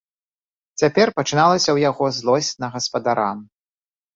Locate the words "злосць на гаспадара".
2.21-3.29